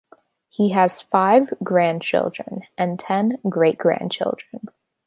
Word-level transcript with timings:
He 0.47 0.69
has 0.71 0.99
five 1.03 1.53
grandchildren 1.63 2.63
and 2.75 2.99
ten 2.99 3.37
great-grandchildren. 3.47 4.61